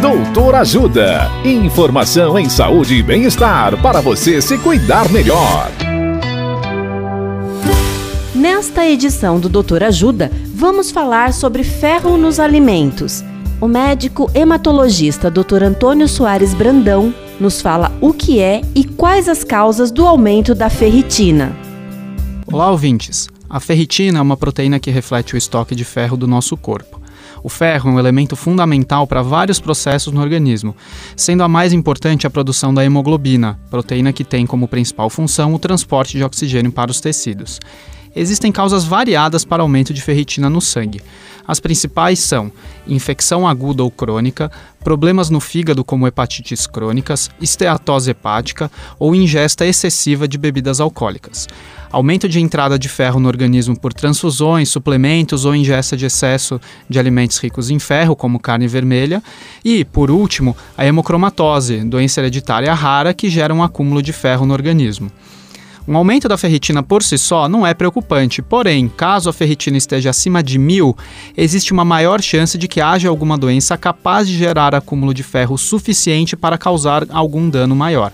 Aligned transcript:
Doutor 0.00 0.54
Ajuda. 0.56 1.30
Informação 1.42 2.38
em 2.38 2.50
saúde 2.50 2.96
e 2.96 3.02
bem-estar 3.02 3.80
para 3.80 4.02
você 4.02 4.42
se 4.42 4.58
cuidar 4.58 5.10
melhor. 5.10 5.70
Nesta 8.34 8.86
edição 8.86 9.40
do 9.40 9.48
Doutor 9.48 9.82
Ajuda, 9.82 10.30
vamos 10.54 10.90
falar 10.90 11.32
sobre 11.32 11.64
ferro 11.64 12.18
nos 12.18 12.38
alimentos. 12.38 13.24
O 13.58 13.66
médico 13.66 14.30
hematologista 14.34 15.30
Dr. 15.30 15.62
Antônio 15.64 16.06
Soares 16.06 16.52
Brandão 16.52 17.12
nos 17.40 17.62
fala 17.62 17.90
o 17.98 18.12
que 18.12 18.38
é 18.38 18.60
e 18.74 18.84
quais 18.84 19.30
as 19.30 19.42
causas 19.42 19.90
do 19.90 20.06
aumento 20.06 20.54
da 20.54 20.68
ferritina. 20.68 21.56
Olá, 22.46 22.70
ouvintes. 22.70 23.28
A 23.48 23.58
ferritina 23.60 24.18
é 24.18 24.22
uma 24.22 24.36
proteína 24.36 24.78
que 24.78 24.90
reflete 24.90 25.34
o 25.34 25.38
estoque 25.38 25.74
de 25.74 25.84
ferro 25.84 26.18
do 26.18 26.26
nosso 26.26 26.54
corpo. 26.54 27.05
O 27.42 27.48
ferro 27.48 27.90
é 27.90 27.92
um 27.92 27.98
elemento 27.98 28.36
fundamental 28.36 29.06
para 29.06 29.22
vários 29.22 29.60
processos 29.60 30.12
no 30.12 30.20
organismo, 30.20 30.74
sendo 31.16 31.42
a 31.42 31.48
mais 31.48 31.72
importante 31.72 32.26
a 32.26 32.30
produção 32.30 32.72
da 32.72 32.84
hemoglobina, 32.84 33.58
proteína 33.70 34.12
que 34.12 34.24
tem 34.24 34.46
como 34.46 34.68
principal 34.68 35.10
função 35.10 35.54
o 35.54 35.58
transporte 35.58 36.16
de 36.16 36.24
oxigênio 36.24 36.72
para 36.72 36.90
os 36.90 37.00
tecidos. 37.00 37.60
Existem 38.14 38.50
causas 38.50 38.84
variadas 38.84 39.44
para 39.44 39.62
aumento 39.62 39.92
de 39.92 40.00
ferritina 40.00 40.48
no 40.48 40.60
sangue. 40.60 41.02
As 41.46 41.60
principais 41.60 42.18
são 42.18 42.50
infecção 42.86 43.46
aguda 43.46 43.82
ou 43.82 43.90
crônica, 43.90 44.50
problemas 44.82 45.30
no 45.30 45.40
fígado 45.40 45.84
como 45.84 46.06
hepatites 46.06 46.66
crônicas, 46.66 47.30
esteatose 47.40 48.10
hepática 48.10 48.70
ou 48.98 49.14
ingesta 49.14 49.66
excessiva 49.66 50.28
de 50.28 50.38
bebidas 50.38 50.80
alcoólicas. 50.80 51.46
Aumento 51.90 52.28
de 52.28 52.40
entrada 52.40 52.78
de 52.78 52.88
ferro 52.88 53.20
no 53.20 53.28
organismo 53.28 53.78
por 53.78 53.92
transfusões, 53.92 54.68
suplementos 54.68 55.44
ou 55.44 55.54
ingesta 55.54 55.96
de 55.96 56.04
excesso 56.06 56.60
de 56.88 56.98
alimentos 56.98 57.38
ricos 57.38 57.70
em 57.70 57.78
ferro, 57.78 58.16
como 58.16 58.40
carne 58.40 58.66
vermelha. 58.66 59.22
E, 59.64 59.84
por 59.84 60.10
último, 60.10 60.56
a 60.76 60.84
hemocromatose, 60.84 61.84
doença 61.84 62.20
hereditária 62.20 62.74
rara 62.74 63.14
que 63.14 63.30
gera 63.30 63.54
um 63.54 63.62
acúmulo 63.62 64.02
de 64.02 64.12
ferro 64.12 64.44
no 64.44 64.52
organismo. 64.52 65.10
Um 65.88 65.96
aumento 65.96 66.28
da 66.28 66.36
ferritina 66.36 66.82
por 66.82 67.00
si 67.00 67.16
só 67.16 67.48
não 67.48 67.64
é 67.64 67.72
preocupante, 67.72 68.42
porém, 68.42 68.88
caso 68.88 69.30
a 69.30 69.32
ferritina 69.32 69.76
esteja 69.76 70.10
acima 70.10 70.42
de 70.42 70.58
mil, 70.58 70.96
existe 71.36 71.72
uma 71.72 71.84
maior 71.84 72.20
chance 72.20 72.58
de 72.58 72.66
que 72.66 72.80
haja 72.80 73.08
alguma 73.08 73.38
doença 73.38 73.78
capaz 73.78 74.26
de 74.26 74.36
gerar 74.36 74.74
acúmulo 74.74 75.14
de 75.14 75.22
ferro 75.22 75.56
suficiente 75.56 76.36
para 76.36 76.58
causar 76.58 77.06
algum 77.08 77.48
dano 77.48 77.76
maior. 77.76 78.10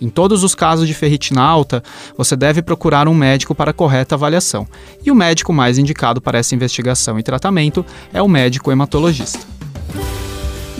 Em 0.00 0.08
todos 0.08 0.44
os 0.44 0.54
casos 0.54 0.86
de 0.86 0.94
ferritina 0.94 1.42
alta, 1.42 1.82
você 2.16 2.36
deve 2.36 2.62
procurar 2.62 3.08
um 3.08 3.14
médico 3.14 3.52
para 3.52 3.72
correta 3.72 4.14
avaliação. 4.14 4.64
E 5.04 5.10
o 5.10 5.14
médico 5.14 5.52
mais 5.52 5.76
indicado 5.76 6.20
para 6.20 6.38
essa 6.38 6.54
investigação 6.54 7.18
e 7.18 7.22
tratamento 7.24 7.84
é 8.12 8.22
o 8.22 8.28
médico 8.28 8.70
hematologista. 8.70 9.57